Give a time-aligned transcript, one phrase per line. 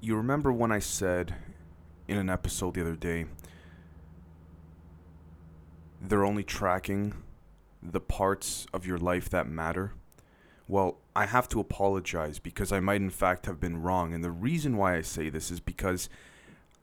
[0.00, 1.34] You remember when I said
[2.06, 3.26] in an episode the other day,
[6.00, 7.14] they're only tracking
[7.82, 9.92] the parts of your life that matter?
[10.68, 14.12] Well, I have to apologize because I might, in fact, have been wrong.
[14.12, 16.08] And the reason why I say this is because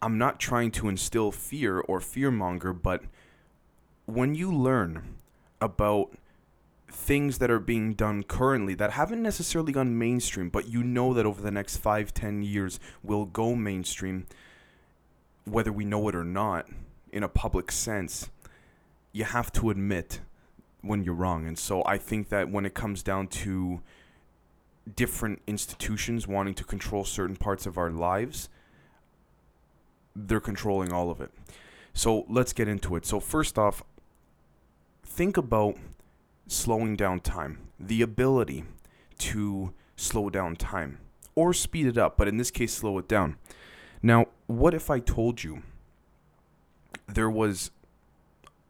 [0.01, 3.03] I'm not trying to instill fear or fearmonger, but
[4.05, 5.15] when you learn
[5.61, 6.17] about
[6.95, 11.25] things that are being done currently that haven't necessarily gone mainstream, but you know that
[11.25, 14.25] over the next five, ten years will go mainstream,
[15.43, 16.67] whether we know it or not,
[17.11, 18.29] in a public sense,
[19.11, 20.21] you have to admit
[20.81, 21.45] when you're wrong.
[21.45, 23.81] And so I think that when it comes down to
[24.95, 28.49] different institutions wanting to control certain parts of our lives,
[30.15, 31.31] they're controlling all of it.
[31.93, 33.05] So let's get into it.
[33.05, 33.83] So, first off,
[35.03, 35.77] think about
[36.47, 38.63] slowing down time, the ability
[39.17, 40.99] to slow down time
[41.35, 43.37] or speed it up, but in this case, slow it down.
[44.01, 45.63] Now, what if I told you
[47.07, 47.71] there was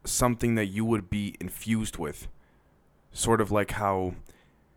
[0.04, 2.28] something that you would be infused with?
[3.12, 4.16] Sort of like how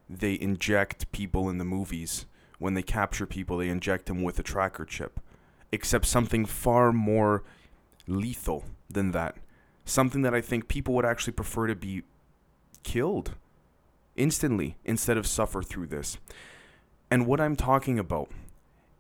[0.09, 2.27] they inject people in the movies.
[2.59, 5.21] When they capture people, they inject them with a tracker chip.
[5.71, 7.45] Except something far more
[8.07, 9.37] lethal than that.
[9.85, 12.03] Something that I think people would actually prefer to be
[12.89, 13.35] killed
[14.17, 16.17] instantly instead of suffer through this.
[17.11, 18.31] And what I'm talking about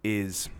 [0.04, 0.50] is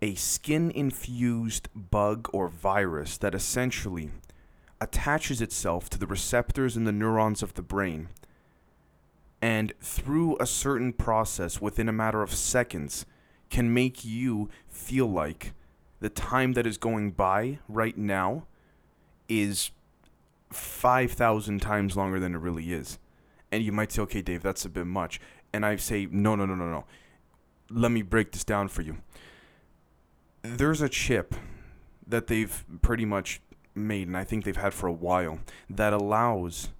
[0.00, 4.10] a skin infused bug or virus that essentially
[4.80, 8.10] attaches itself to the receptors in the neurons of the brain.
[9.42, 13.06] And through a certain process within a matter of seconds,
[13.50, 15.52] can make you feel like
[15.98, 18.44] the time that is going by right now
[19.28, 19.72] is
[20.50, 22.98] 5,000 times longer than it really is.
[23.50, 25.20] And you might say, okay, Dave, that's a bit much.
[25.52, 26.84] And I say, no, no, no, no, no.
[27.70, 28.98] Let me break this down for you.
[30.42, 31.34] There's a chip
[32.06, 33.40] that they've pretty much
[33.74, 36.70] made, and I think they've had for a while, that allows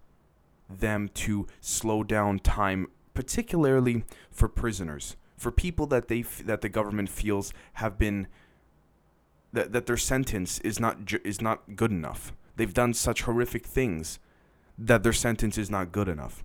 [0.69, 6.69] them to slow down time, particularly for prisoners, for people that they f- that the
[6.69, 8.27] government feels have been
[9.53, 13.67] that, that their sentence is not ju- is not good enough They've done such horrific
[13.67, 14.19] things
[14.79, 16.45] that their sentence is not good enough.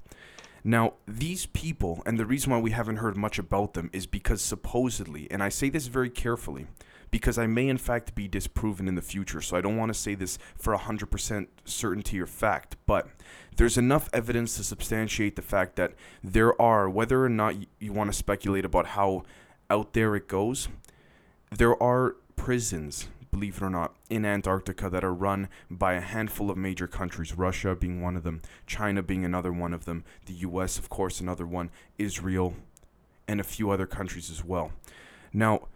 [0.63, 4.41] Now, these people, and the reason why we haven't heard much about them is because
[4.41, 6.67] supposedly, and I say this very carefully,
[7.09, 9.99] because I may in fact be disproven in the future, so I don't want to
[9.99, 13.07] say this for 100% certainty or fact, but
[13.57, 15.93] there's enough evidence to substantiate the fact that
[16.23, 19.23] there are, whether or not you want to speculate about how
[19.69, 20.69] out there it goes,
[21.49, 26.51] there are prisons believe it or not, in Antarctica that are run by a handful
[26.51, 30.33] of major countries, Russia being one of them, China being another one of them, the
[30.33, 32.55] US, of course, another one, Israel,
[33.27, 34.71] and a few other countries as well.
[35.31, 35.67] Now,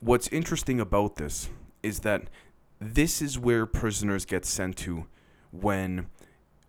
[0.00, 1.48] what's interesting about this
[1.82, 2.28] is that
[2.78, 5.06] this is where prisoners get sent to
[5.50, 6.06] when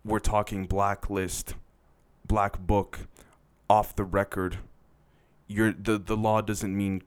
[0.04, 1.54] we're talking blacklist,
[2.26, 3.00] black book,
[3.68, 4.58] off the record.
[5.46, 7.02] You're, the, the law doesn't mean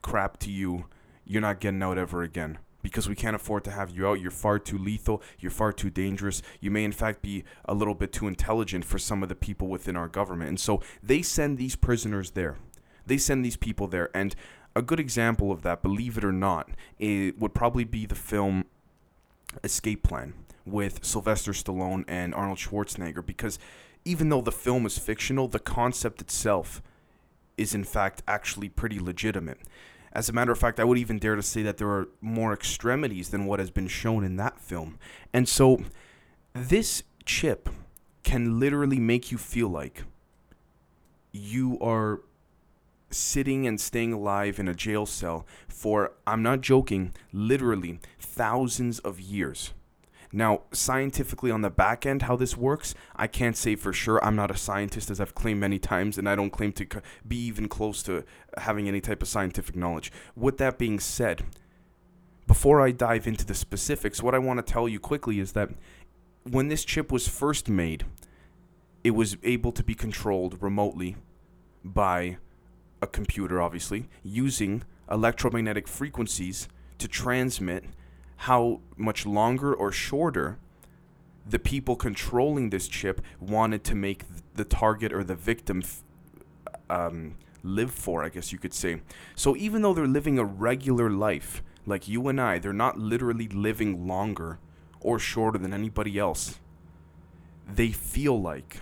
[0.00, 0.86] crap to you
[1.24, 4.20] you're not getting out ever again because we can't afford to have you out.
[4.20, 5.22] You're far too lethal.
[5.38, 6.42] You're far too dangerous.
[6.60, 9.68] You may, in fact, be a little bit too intelligent for some of the people
[9.68, 10.48] within our government.
[10.48, 12.56] And so they send these prisoners there.
[13.06, 14.10] They send these people there.
[14.14, 14.34] And
[14.74, 18.64] a good example of that, believe it or not, it would probably be the film
[19.62, 20.34] Escape Plan
[20.64, 23.58] with Sylvester Stallone and Arnold Schwarzenegger because
[24.04, 26.82] even though the film is fictional, the concept itself
[27.56, 29.60] is in fact actually pretty legitimate.
[30.14, 32.52] As a matter of fact, I would even dare to say that there are more
[32.52, 34.98] extremities than what has been shown in that film.
[35.32, 35.82] And so,
[36.52, 37.68] this chip
[38.22, 40.04] can literally make you feel like
[41.32, 42.20] you are
[43.10, 49.20] sitting and staying alive in a jail cell for, I'm not joking, literally thousands of
[49.20, 49.72] years.
[50.32, 54.22] Now, scientifically on the back end, how this works, I can't say for sure.
[54.24, 56.86] I'm not a scientist, as I've claimed many times, and I don't claim to
[57.26, 58.24] be even close to
[58.56, 60.10] having any type of scientific knowledge.
[60.34, 61.44] With that being said,
[62.46, 65.68] before I dive into the specifics, what I want to tell you quickly is that
[66.44, 68.04] when this chip was first made,
[69.04, 71.16] it was able to be controlled remotely
[71.84, 72.38] by
[73.02, 76.68] a computer, obviously, using electromagnetic frequencies
[76.98, 77.84] to transmit
[78.42, 80.58] how much longer or shorter
[81.48, 84.24] the people controlling this chip wanted to make
[84.54, 85.80] the target or the victim
[86.90, 89.00] um, live for, I guess you could say.
[89.36, 93.46] So even though they're living a regular life, like you and I, they're not literally
[93.46, 94.58] living longer
[95.00, 96.58] or shorter than anybody else.
[97.72, 98.78] They feel like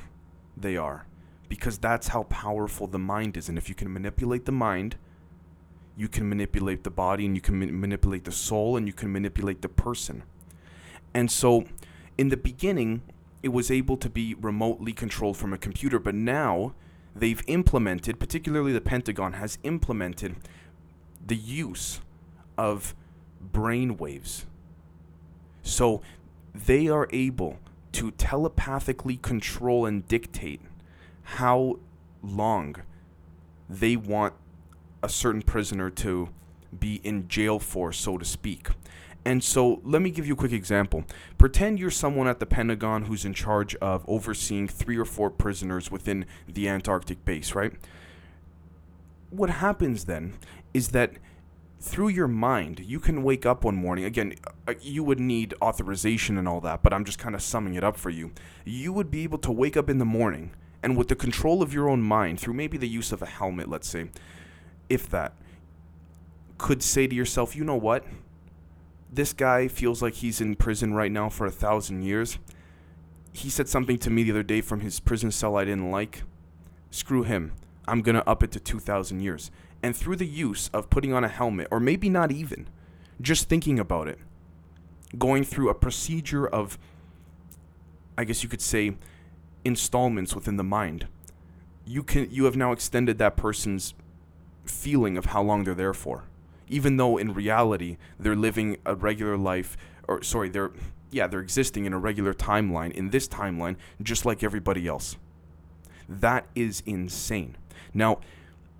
[0.57, 1.07] they are
[1.51, 3.51] because that's how powerful the mind is.
[3.51, 4.97] And if you can manipulate the mind
[5.97, 9.13] you can manipulate the body and you can ma- manipulate the soul and you can
[9.13, 10.23] manipulate the person.
[11.13, 11.65] And so
[12.17, 13.03] in the beginning,
[13.43, 16.75] it was able to be remotely controlled from a computer, but now
[17.15, 20.37] they've implemented, particularly the Pentagon has implemented
[21.27, 22.01] the use
[22.57, 22.95] of
[23.41, 24.47] brain waves.
[25.63, 26.03] So
[26.55, 27.59] they are able
[27.93, 30.61] to telepathically control and dictate
[31.23, 31.79] how
[32.23, 32.77] long
[33.69, 34.35] they want
[35.03, 36.29] a certain prisoner to
[36.79, 38.69] be in jail for, so to speak.
[39.25, 41.05] And so let me give you a quick example.
[41.37, 45.91] Pretend you're someone at the Pentagon who's in charge of overseeing three or four prisoners
[45.91, 47.73] within the Antarctic base, right?
[49.29, 50.35] What happens then
[50.73, 51.13] is that
[51.81, 54.05] through your mind, you can wake up one morning.
[54.05, 54.35] Again,
[54.69, 57.85] uh, you would need authorization and all that, but I'm just kind of summing it
[57.85, 58.33] up for you.
[58.65, 61.75] You would be able to wake up in the morning and with the control of
[61.75, 64.11] your own mind, through maybe the use of a helmet, let's say,
[64.91, 65.33] if that,
[66.59, 68.05] could say to yourself, you know what?
[69.11, 72.39] This guy feels like he's in prison right now for a thousand years.
[73.33, 76.25] He said something to me the other day from his prison cell I didn't like.
[76.91, 77.53] Screw him.
[77.89, 79.51] I'm going to up it to 2,000 years.
[79.83, 82.69] And through the use of putting on a helmet, or maybe not even,
[83.21, 84.19] just thinking about it,
[85.19, 86.79] going through a procedure of,
[88.19, 88.97] I guess you could say,
[89.65, 91.09] installments within the mind,
[91.87, 93.95] you can you have now extended that person's
[94.71, 96.25] feeling of how long they're there for,
[96.69, 99.77] even though in reality they're living a regular life,
[100.09, 100.73] or sorry, they're
[101.11, 105.17] yeah they're existing in a regular timeline in this timeline just like everybody else.
[106.09, 107.57] That is insane.
[107.93, 108.21] Now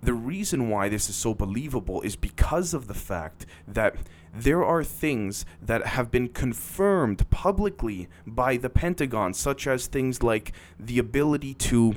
[0.01, 3.95] the reason why this is so believable is because of the fact that
[4.33, 10.53] there are things that have been confirmed publicly by the Pentagon, such as things like
[10.79, 11.95] the ability to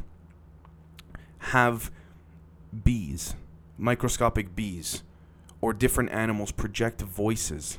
[1.39, 1.91] have
[2.83, 3.37] bees,
[3.79, 5.03] microscopic bees,
[5.61, 7.79] or different animals project voices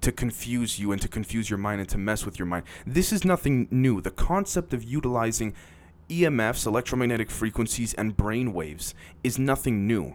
[0.00, 2.64] to confuse you and to confuse your mind and to mess with your mind.
[2.86, 4.00] This is nothing new.
[4.00, 5.54] The concept of utilizing
[6.10, 10.14] EMFs, electromagnetic frequencies, and brain waves is nothing new.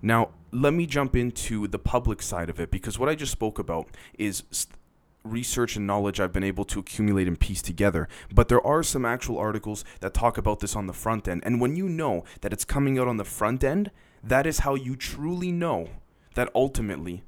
[0.00, 3.58] Now, let me jump into the public side of it because what I just spoke
[3.58, 3.88] about
[4.18, 4.74] is st-
[5.30, 8.08] research and knowledge I've been able to accumulate and piece together.
[8.32, 11.42] But there are some actual articles that talk about this on the front end.
[11.44, 13.90] And when you know that it's coming out on the front end,
[14.22, 15.88] that is how you truly know
[16.34, 17.24] that ultimately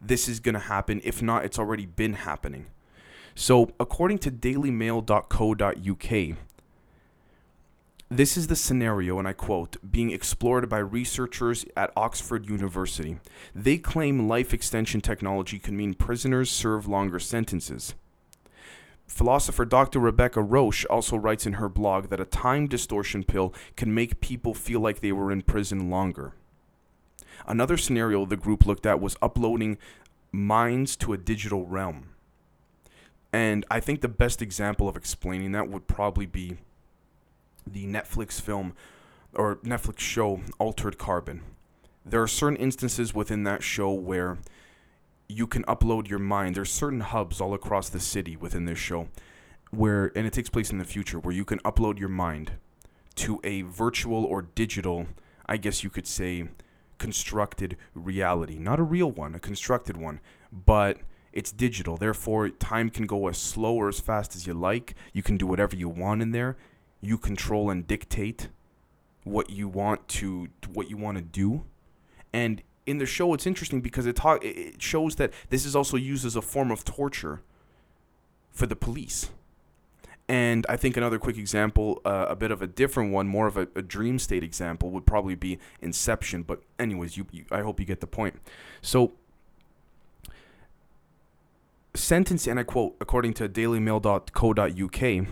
[0.00, 1.00] this is going to happen.
[1.04, 2.66] If not, it's already been happening.
[3.34, 6.38] So, according to dailymail.co.uk,
[8.10, 13.18] this is the scenario, and I quote, being explored by researchers at Oxford University.
[13.54, 17.94] They claim life extension technology can mean prisoners serve longer sentences.
[19.06, 19.98] Philosopher Dr.
[20.00, 24.54] Rebecca Roache also writes in her blog that a time distortion pill can make people
[24.54, 26.34] feel like they were in prison longer.
[27.46, 29.76] Another scenario the group looked at was uploading
[30.32, 32.10] minds to a digital realm.
[33.32, 36.56] And I think the best example of explaining that would probably be
[37.72, 38.74] the Netflix film
[39.34, 41.42] or Netflix show Altered Carbon.
[42.04, 44.38] There are certain instances within that show where
[45.28, 46.54] you can upload your mind.
[46.54, 49.08] There's certain hubs all across the city within this show
[49.70, 52.52] where and it takes place in the future where you can upload your mind
[53.16, 55.06] to a virtual or digital,
[55.46, 56.48] I guess you could say,
[56.96, 58.58] constructed reality.
[58.58, 60.98] Not a real one, a constructed one, but
[61.32, 61.96] it's digital.
[61.96, 64.94] Therefore, time can go as slow or as fast as you like.
[65.12, 66.56] You can do whatever you want in there
[67.00, 68.48] you control and dictate
[69.24, 71.64] what you want to what you want to do
[72.32, 75.96] and in the show it's interesting because it talk it shows that this is also
[75.96, 77.40] used as a form of torture
[78.50, 79.30] for the police
[80.28, 83.56] and I think another quick example, uh, a bit of a different one, more of
[83.56, 86.42] a, a, dream state example, would probably be Inception.
[86.42, 88.34] But anyways, you, you I hope you get the point.
[88.82, 89.12] So,
[91.94, 95.26] sentence, and I quote, according to DailyMail.co.uk,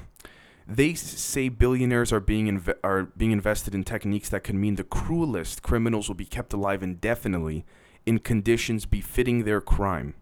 [0.69, 4.85] they say billionaires are being inv- are being invested in techniques that could mean the
[4.85, 7.65] cruelest criminals will be kept alive indefinitely
[8.05, 10.15] in conditions befitting their crime.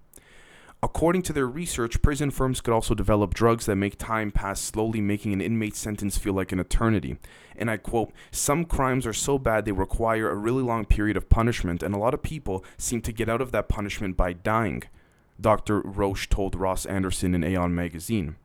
[0.83, 5.01] According to their research, prison firms could also develop drugs that make time pass slowly,
[5.01, 7.17] making an inmate's sentence feel like an eternity.
[7.57, 11.31] And I quote, Some crimes are so bad they require a really long period of
[11.31, 14.83] punishment, and a lot of people seem to get out of that punishment by dying,
[15.41, 15.81] Dr.
[15.81, 18.37] Roache told Ross Anderson in Aeon magazine.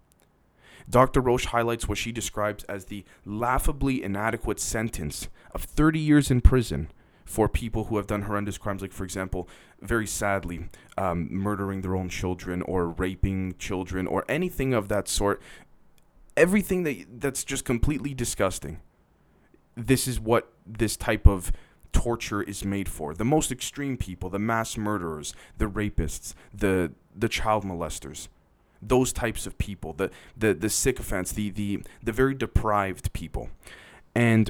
[0.89, 1.21] Dr.
[1.21, 6.89] Roache highlights what she describes as the laughably inadequate sentence of 30 years in prison
[7.25, 9.47] for people who have done horrendous crimes, like, for example,
[9.81, 10.67] very sadly,
[10.97, 15.39] um, murdering their own children or raping children or anything of that sort.
[16.35, 18.79] Everything that that's just completely disgusting.
[19.75, 21.51] This is what this type of
[21.91, 23.13] torture is made for.
[23.13, 28.27] The most extreme people, the mass murderers, the rapists, the the child molesters,
[28.81, 33.49] those types of people, the the the sycophants, the the the very deprived people.
[34.15, 34.49] And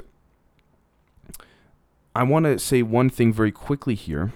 [2.15, 4.33] I want to say one thing very quickly here.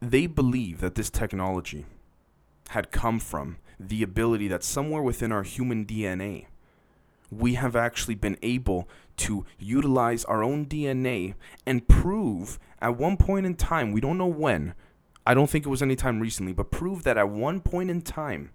[0.00, 1.86] They believe that this technology
[2.70, 6.46] had come from the ability that somewhere within our human DNA
[7.32, 13.46] we have actually been able to utilize our own DNA and prove at one point
[13.46, 14.74] in time, we don't know when,
[15.26, 18.02] I don't think it was any time recently, but prove that at one point in
[18.02, 18.50] time,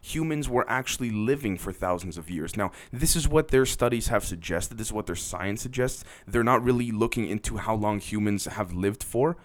[0.00, 2.56] humans were actually living for thousands of years.
[2.56, 6.04] Now, this is what their studies have suggested, this is what their science suggests.
[6.26, 9.36] They're not really looking into how long humans have lived for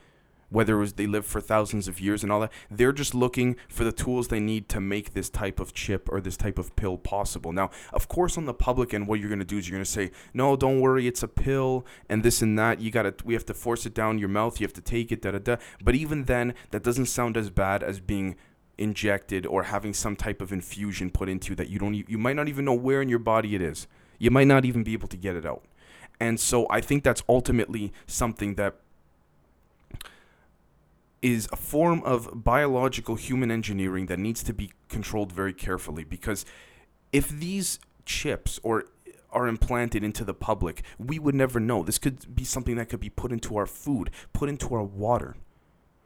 [0.53, 2.53] whether it was they live for thousands of years and all that.
[2.69, 6.21] They're just looking for the tools they need to make this type of chip or
[6.21, 7.51] this type of pill possible.
[7.51, 10.11] Now, of course, on the public end, what you're gonna do is you're gonna say,
[10.33, 12.79] "No, don't worry, it's a pill and this and that.
[12.79, 14.59] You gotta, we have to force it down your mouth.
[14.59, 17.49] You have to take it, da da da." But even then, that doesn't sound as
[17.49, 18.35] bad as being
[18.77, 22.47] injected or having some type of infusion put into that you don't, you might not
[22.47, 23.87] even know where in your body it is.
[24.17, 25.63] You might not even be able to get it out.
[26.19, 28.75] And so I think that's ultimately something that
[31.23, 36.45] is a form of biological human engineering that needs to be controlled very carefully because
[37.13, 38.85] if these chips or
[39.31, 41.81] are implanted into the public, we would never know.
[41.81, 45.35] This could be something that could be put into our food, put into our water.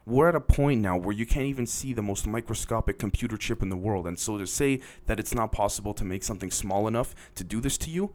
[0.06, 3.62] We're at a point now where you can't even see the most microscopic computer chip
[3.62, 4.08] in the world.
[4.08, 7.60] And so to say that it's not possible to make something small enough to do
[7.60, 8.14] this to you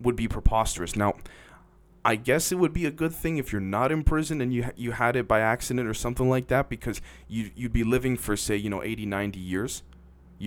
[0.00, 0.94] would be preposterous.
[0.94, 1.14] Now,
[2.04, 4.70] I guess it would be a good thing if you're not in prison and you
[4.76, 8.36] you had it by accident or something like that because you you'd be living for
[8.36, 9.82] say you know 80 90 years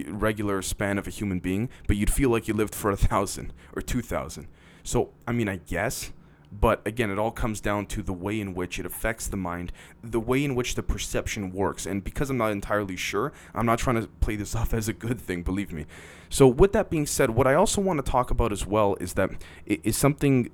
[0.07, 3.53] regular span of a human being but you'd feel like you lived for a thousand
[3.73, 4.47] or 2000
[4.83, 6.11] so i mean i guess
[6.51, 9.71] but again it all comes down to the way in which it affects the mind
[10.03, 11.85] the way in which the perception works.
[11.85, 14.93] And because i'm not entirely sure i'm not trying to play this off as a
[14.93, 15.85] good thing believe me.
[16.29, 19.13] So with that being said what i also want to talk about as well is
[19.13, 19.31] that
[19.65, 20.51] it is something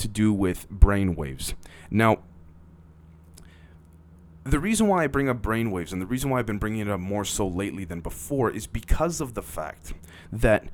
[0.00, 1.54] to do with brain waves.
[1.90, 2.18] Now,
[4.44, 6.88] the reason why I bring up brainwaves and the reason why I've been bringing it
[6.88, 9.92] up more so lately than before is because of the fact
[10.32, 10.64] that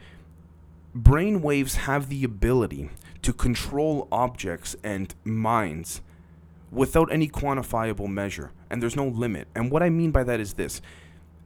[0.97, 2.91] brainwaves have the ability
[3.23, 6.01] to control objects and minds
[6.71, 9.49] without any quantifiable measure, and there's no limit.
[9.55, 10.81] And what I mean by that is this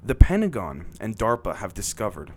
[0.02, 2.32] the Pentagon and DARPA have discovered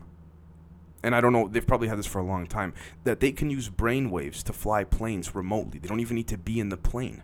[1.03, 3.49] and I don't know, they've probably had this for a long time, that they can
[3.49, 5.79] use brain waves to fly planes remotely.
[5.79, 7.21] They don't even need to be in the plane.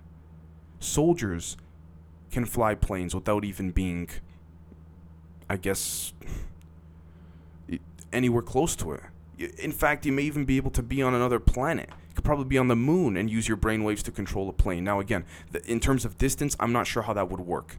[0.80, 1.58] Soldiers
[2.32, 4.10] can fly planes without even being,
[5.50, 6.14] I guess,
[8.12, 9.02] anywhere close to it.
[9.58, 11.90] In fact, you may even be able to be on another planet.
[12.10, 14.54] You could probably be on the moon and use your brain waves to control a
[14.54, 14.84] plane.
[14.84, 15.24] Now, again,
[15.66, 17.78] in terms of distance, I'm not sure how that would work.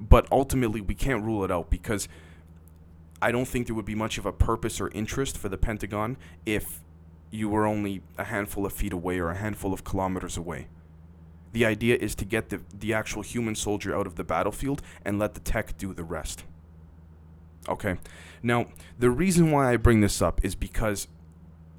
[0.00, 2.08] But ultimately, we can't rule it out because
[3.22, 6.16] I don't think there would be much of a purpose or interest for the Pentagon
[6.46, 6.80] if
[7.30, 10.68] you were only a handful of feet away or a handful of kilometers away.
[11.52, 15.18] The idea is to get the, the actual human soldier out of the battlefield and
[15.18, 16.44] let the tech do the rest.
[17.68, 17.96] Okay.
[18.42, 18.66] Now,
[18.98, 21.08] the reason why I bring this up is because,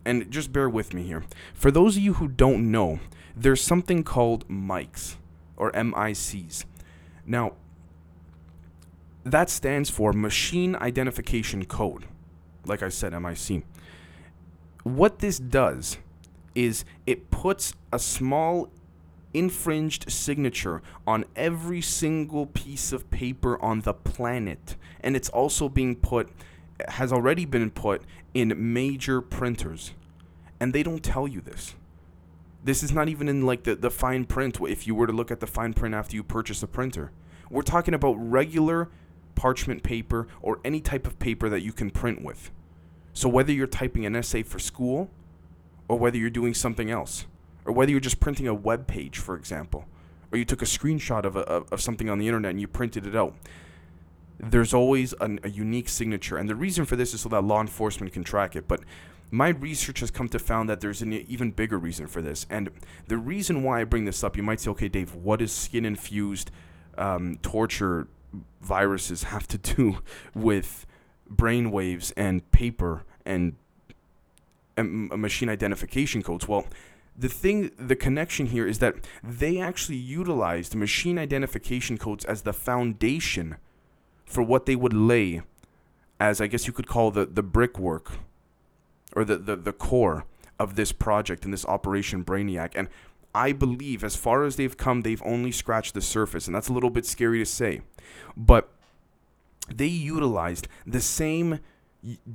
[0.06, 1.24] and just bear with me here.
[1.54, 3.00] For those of you who don't know,
[3.36, 5.16] there's something called mics
[5.58, 6.66] or MICs.
[7.26, 7.54] Now,
[9.24, 12.06] that stands for Machine Identification Code.
[12.66, 13.63] Like I said, MIC.
[14.84, 15.98] What this does
[16.56, 18.70] is it puts a small
[19.34, 24.75] infringed signature on every single piece of paper on the planet.
[25.01, 26.30] And it's also being put,
[26.88, 28.01] has already been put
[28.34, 29.94] in major printers.
[30.60, 31.75] And they don't tell you this.
[32.63, 35.32] This is not even in like the, the fine print if you were to look
[35.32, 37.12] at the fine print after you purchase a printer.
[37.50, 38.90] We're talking about regular
[39.42, 42.52] parchment paper, or any type of paper that you can print with.
[43.12, 45.10] So whether you're typing an essay for school,
[45.88, 47.26] or whether you're doing something else,
[47.66, 49.86] or whether you're just printing a web page, for example,
[50.32, 51.42] or you took a screenshot of, a,
[51.74, 53.34] of something on the internet and you printed it out,
[54.40, 56.38] there's always an, a unique signature.
[56.38, 58.68] And the reason for this is so that law enforcement can track it.
[58.68, 58.82] But
[59.32, 62.46] my research has come to found that there's an even bigger reason for this.
[62.48, 62.70] And
[63.08, 65.86] the reason why I bring this up, you might say, okay, Dave, what is skin
[65.86, 66.52] infused
[66.98, 68.08] um, torture
[68.62, 70.00] viruses have to do
[70.36, 70.86] with
[71.30, 73.56] brain waves and paper and,
[74.78, 76.48] and machine identification codes.
[76.48, 76.66] Well,
[77.18, 82.54] the thing, the connection here is that they actually utilized machine identification codes as the
[82.54, 83.58] foundation
[84.26, 85.42] for what they would lay
[86.20, 88.14] as, I guess you could call the, the brickwork
[89.16, 90.26] or the, the, the core
[90.60, 92.72] of this project and this Operation Brainiac.
[92.76, 92.88] And
[93.34, 96.48] I believe, as far as they've come, they've only scratched the surface.
[96.48, 97.82] And that's a little bit scary to say.
[98.36, 98.70] But
[99.70, 101.60] they utilized the same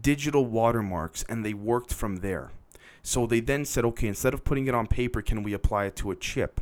[0.00, 2.50] digital watermarks and they worked from there.
[3.02, 5.96] So they then said, okay, instead of putting it on paper, can we apply it
[5.96, 6.60] to a chip?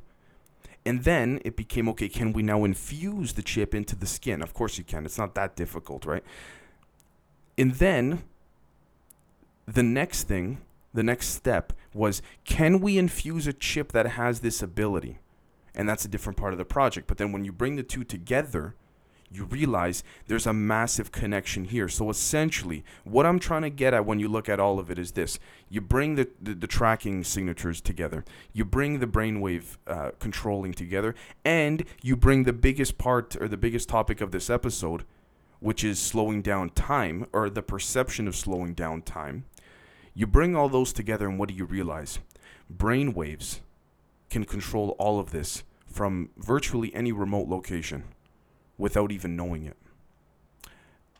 [0.84, 4.42] And then it became okay, can we now infuse the chip into the skin?
[4.42, 5.06] Of course you can.
[5.06, 6.22] It's not that difficult, right?
[7.56, 8.24] And then
[9.66, 10.58] the next thing,
[10.94, 15.18] the next step was can we infuse a chip that has this ability?
[15.74, 17.08] And that's a different part of the project.
[17.08, 18.76] But then when you bring the two together,
[19.30, 21.88] you realize there's a massive connection here.
[21.88, 24.98] So essentially, what I'm trying to get at when you look at all of it
[24.98, 30.10] is this you bring the, the, the tracking signatures together, you bring the brainwave uh,
[30.20, 35.04] controlling together, and you bring the biggest part or the biggest topic of this episode,
[35.58, 39.44] which is slowing down time or the perception of slowing down time.
[40.14, 42.20] You bring all those together, and what do you realize?
[42.72, 43.60] Brainwaves
[44.30, 48.04] can control all of this from virtually any remote location
[48.78, 49.76] without even knowing it.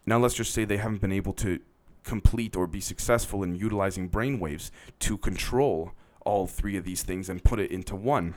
[0.07, 1.61] Now, let's just say they haven't been able to
[2.05, 4.71] complete or be successful in utilizing brainwaves
[5.01, 5.93] to control
[6.25, 8.35] all three of these things and put it into one.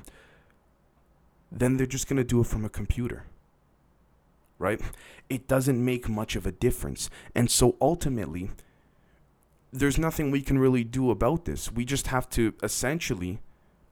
[1.51, 3.23] Then they're just going to do it from a computer.
[4.59, 4.81] Right?
[5.29, 7.09] It doesn't make much of a difference.
[7.35, 8.49] And so ultimately,
[9.71, 11.71] there's nothing we can really do about this.
[11.71, 13.39] We just have to essentially,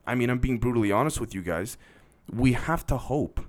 [0.05, 1.77] I mean, I'm being brutally honest with you guys,
[2.31, 3.41] we have to hope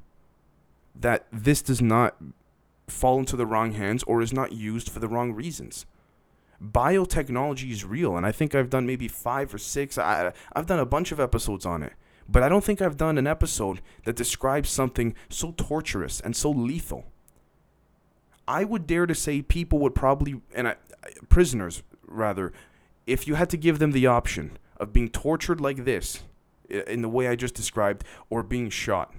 [0.95, 2.17] that this does not
[2.89, 5.87] fall into the wrong hands or is not used for the wrong reasons.
[6.63, 9.99] Biotechnology is real, and I think I've done maybe five or six.
[9.99, 11.93] I, I've done a bunch of episodes on it,
[12.29, 16.51] but I don't think I've done an episode that describes something so torturous and so
[16.51, 17.05] lethal.
[18.49, 20.77] I would dare to say people would probably, and I,
[21.29, 22.53] prisoners rather,
[23.07, 26.23] if you had to give them the option of being tortured like this,
[26.69, 29.15] in the way I just described, or being shot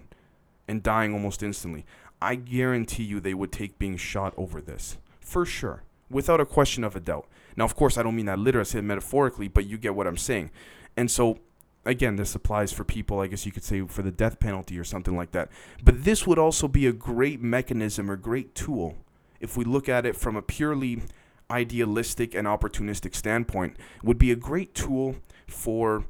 [0.67, 1.85] and dying almost instantly,
[2.21, 4.97] I guarantee you they would take being shot over this.
[5.19, 5.83] For sure.
[6.09, 7.27] Without a question of a doubt.
[7.55, 10.17] Now, of course, I don't mean that literally, I metaphorically, but you get what I'm
[10.17, 10.51] saying.
[10.95, 11.39] And so,
[11.85, 14.83] again, this applies for people, I guess you could say, for the death penalty or
[14.83, 15.49] something like that.
[15.83, 18.95] But this would also be a great mechanism or great tool
[19.39, 21.03] if we look at it from a purely
[21.49, 25.15] idealistic and opportunistic standpoint, would be a great tool
[25.47, 26.05] for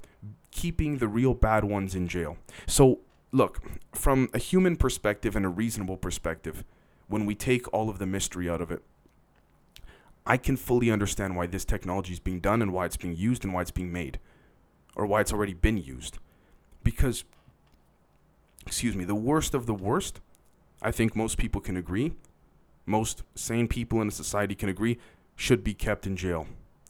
[0.51, 2.37] keeping the real bad ones in jail.
[2.65, 2.99] So
[3.31, 3.61] look,
[3.93, 6.63] from a human perspective and a reasonable perspective,
[7.07, 8.83] when we take all of the mystery out of it,
[10.25, 13.45] I can fully understand why this technology is being done and why it's being used
[13.45, 14.19] and why it's being made,
[14.95, 16.17] or why it's already been used.
[16.83, 17.23] Because,
[18.65, 20.19] excuse me, the worst of the worst,
[20.81, 22.13] I think most people can agree,
[22.85, 24.97] most sane people in a society can agree,
[25.37, 26.47] should be kept in jail,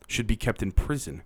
[0.08, 1.22] should be kept in prison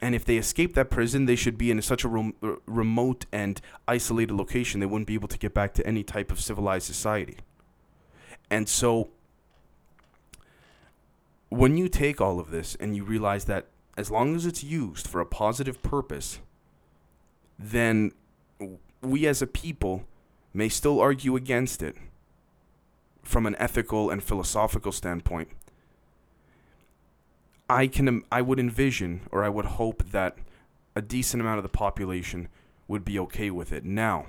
[0.00, 2.34] and if they escape that prison, they should be in such a rem-
[2.66, 6.40] remote and isolated location they wouldn't be able to get back to any type of
[6.40, 7.36] civilized society.
[8.48, 9.10] And so,
[11.50, 15.06] when you take all of this and you realize that as long as it's used
[15.06, 16.38] for a positive purpose,
[17.58, 18.12] then
[19.02, 20.04] we as a people
[20.54, 21.96] may still argue against it
[23.22, 25.50] from an ethical and philosophical standpoint
[27.70, 30.36] I can I would envision or I would hope that
[30.96, 32.48] a decent amount of the population
[32.88, 33.84] would be okay with it.
[33.84, 34.26] Now,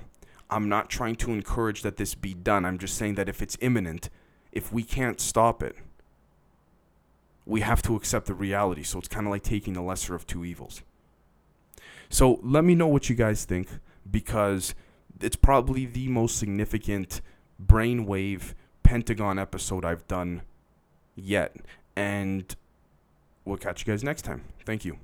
[0.48, 2.64] I'm not trying to encourage that this be done.
[2.64, 4.10] I'm just saying that if it's imminent,
[4.52, 5.74] if we can't stop it,
[7.44, 8.84] we have to accept the reality.
[8.84, 10.82] So it's kind of like taking the lesser of two evils.
[12.08, 13.68] So let me know what you guys think
[14.08, 14.76] because
[15.20, 17.20] it's probably the most significant
[17.60, 20.42] brainwave Pentagon episode I've done
[21.16, 21.56] yet.
[21.96, 22.54] And
[23.44, 24.42] We'll catch you guys next time.
[24.64, 24.98] Thank you.